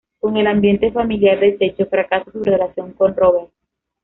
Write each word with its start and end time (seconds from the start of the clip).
Con 0.19 0.35
el 0.35 0.47
ambiente 0.47 0.91
familiar 0.91 1.39
deshecho, 1.39 1.85
fracasa 1.85 2.31
su 2.31 2.41
relación 2.43 2.93
con 2.93 3.15
Robert. 3.15 3.51